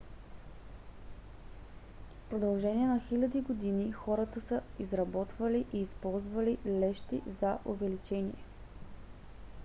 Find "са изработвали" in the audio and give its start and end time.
4.41-5.65